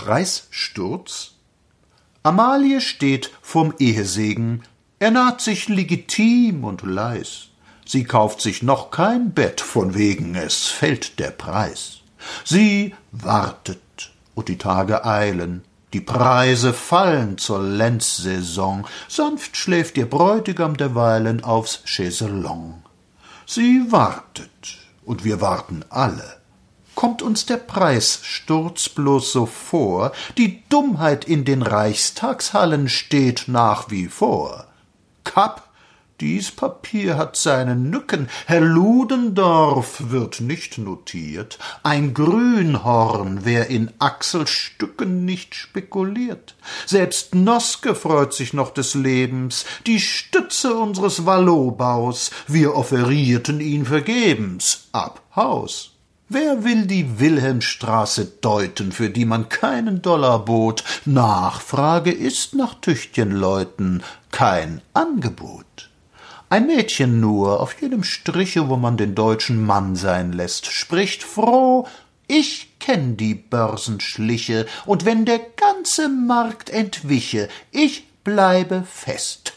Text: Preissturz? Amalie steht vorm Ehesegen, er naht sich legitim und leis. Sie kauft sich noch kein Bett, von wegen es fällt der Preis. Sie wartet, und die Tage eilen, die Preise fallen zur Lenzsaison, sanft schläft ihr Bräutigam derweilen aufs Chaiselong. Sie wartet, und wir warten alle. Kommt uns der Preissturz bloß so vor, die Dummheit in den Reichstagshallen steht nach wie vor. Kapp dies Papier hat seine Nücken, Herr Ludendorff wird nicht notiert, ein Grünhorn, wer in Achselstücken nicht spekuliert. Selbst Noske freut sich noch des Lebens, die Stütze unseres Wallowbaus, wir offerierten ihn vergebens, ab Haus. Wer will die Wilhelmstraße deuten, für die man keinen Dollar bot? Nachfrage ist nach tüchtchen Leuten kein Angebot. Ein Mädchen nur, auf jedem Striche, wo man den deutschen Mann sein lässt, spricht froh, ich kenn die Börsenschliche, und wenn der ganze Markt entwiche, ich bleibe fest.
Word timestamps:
Preissturz? 0.00 1.32
Amalie 2.22 2.80
steht 2.80 3.30
vorm 3.42 3.74
Ehesegen, 3.78 4.62
er 4.98 5.10
naht 5.10 5.42
sich 5.42 5.68
legitim 5.68 6.64
und 6.64 6.80
leis. 6.82 7.48
Sie 7.84 8.04
kauft 8.04 8.40
sich 8.40 8.62
noch 8.62 8.90
kein 8.90 9.34
Bett, 9.34 9.60
von 9.60 9.94
wegen 9.94 10.34
es 10.36 10.68
fällt 10.68 11.18
der 11.18 11.32
Preis. 11.32 11.98
Sie 12.46 12.94
wartet, 13.12 14.12
und 14.34 14.48
die 14.48 14.56
Tage 14.56 15.04
eilen, 15.04 15.64
die 15.92 16.00
Preise 16.00 16.72
fallen 16.72 17.36
zur 17.36 17.60
Lenzsaison, 17.60 18.86
sanft 19.06 19.54
schläft 19.58 19.98
ihr 19.98 20.08
Bräutigam 20.08 20.78
derweilen 20.78 21.44
aufs 21.44 21.82
Chaiselong. 21.84 22.82
Sie 23.44 23.84
wartet, 23.90 24.78
und 25.04 25.24
wir 25.24 25.42
warten 25.42 25.84
alle. 25.90 26.39
Kommt 27.00 27.22
uns 27.22 27.46
der 27.46 27.56
Preissturz 27.56 28.90
bloß 28.90 29.32
so 29.32 29.46
vor, 29.46 30.12
die 30.36 30.62
Dummheit 30.68 31.24
in 31.24 31.46
den 31.46 31.62
Reichstagshallen 31.62 32.90
steht 32.90 33.44
nach 33.46 33.90
wie 33.90 34.06
vor. 34.06 34.66
Kapp 35.24 35.70
dies 36.20 36.50
Papier 36.50 37.16
hat 37.16 37.36
seine 37.36 37.74
Nücken, 37.74 38.28
Herr 38.44 38.60
Ludendorff 38.60 40.10
wird 40.10 40.42
nicht 40.42 40.76
notiert, 40.76 41.58
ein 41.82 42.12
Grünhorn, 42.12 43.46
wer 43.46 43.68
in 43.68 43.90
Achselstücken 43.98 45.24
nicht 45.24 45.54
spekuliert. 45.54 46.54
Selbst 46.84 47.34
Noske 47.34 47.94
freut 47.94 48.34
sich 48.34 48.52
noch 48.52 48.74
des 48.74 48.92
Lebens, 48.92 49.64
die 49.86 50.00
Stütze 50.00 50.74
unseres 50.74 51.24
Wallowbaus, 51.24 52.30
wir 52.46 52.74
offerierten 52.74 53.60
ihn 53.62 53.86
vergebens, 53.86 54.88
ab 54.92 55.22
Haus. 55.34 55.92
Wer 56.32 56.62
will 56.62 56.86
die 56.86 57.18
Wilhelmstraße 57.18 58.24
deuten, 58.40 58.92
für 58.92 59.10
die 59.10 59.24
man 59.24 59.48
keinen 59.48 60.00
Dollar 60.00 60.44
bot? 60.44 60.84
Nachfrage 61.04 62.12
ist 62.12 62.54
nach 62.54 62.74
tüchtchen 62.74 63.32
Leuten 63.32 64.04
kein 64.30 64.80
Angebot. 64.94 65.90
Ein 66.48 66.68
Mädchen 66.68 67.18
nur, 67.18 67.58
auf 67.58 67.82
jedem 67.82 68.04
Striche, 68.04 68.68
wo 68.68 68.76
man 68.76 68.96
den 68.96 69.16
deutschen 69.16 69.66
Mann 69.66 69.96
sein 69.96 70.32
lässt, 70.32 70.66
spricht 70.66 71.24
froh, 71.24 71.88
ich 72.28 72.78
kenn 72.78 73.16
die 73.16 73.34
Börsenschliche, 73.34 74.66
und 74.86 75.04
wenn 75.04 75.24
der 75.24 75.40
ganze 75.40 76.08
Markt 76.08 76.70
entwiche, 76.70 77.48
ich 77.72 78.06
bleibe 78.22 78.84
fest. 78.88 79.54